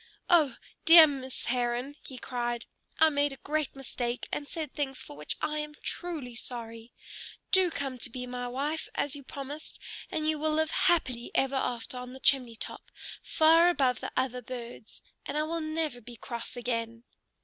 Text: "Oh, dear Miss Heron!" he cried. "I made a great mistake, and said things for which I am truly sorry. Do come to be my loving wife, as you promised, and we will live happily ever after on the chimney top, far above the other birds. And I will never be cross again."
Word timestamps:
"Oh, 0.31 0.55
dear 0.83 1.05
Miss 1.05 1.45
Heron!" 1.45 1.93
he 2.03 2.17
cried. 2.17 2.65
"I 2.99 3.09
made 3.11 3.31
a 3.33 3.37
great 3.37 3.75
mistake, 3.75 4.27
and 4.31 4.47
said 4.47 4.73
things 4.73 4.99
for 5.03 5.15
which 5.15 5.37
I 5.43 5.59
am 5.59 5.75
truly 5.83 6.33
sorry. 6.33 6.91
Do 7.51 7.69
come 7.69 7.99
to 7.99 8.09
be 8.09 8.25
my 8.25 8.45
loving 8.45 8.53
wife, 8.55 8.89
as 8.95 9.15
you 9.15 9.21
promised, 9.23 9.79
and 10.09 10.23
we 10.25 10.33
will 10.33 10.53
live 10.53 10.71
happily 10.71 11.29
ever 11.35 11.53
after 11.53 11.97
on 11.99 12.13
the 12.13 12.19
chimney 12.19 12.55
top, 12.55 12.89
far 13.21 13.69
above 13.69 13.99
the 13.99 14.11
other 14.17 14.41
birds. 14.41 15.03
And 15.27 15.37
I 15.37 15.43
will 15.43 15.61
never 15.61 16.01
be 16.01 16.15
cross 16.15 16.57
again." 16.57 17.03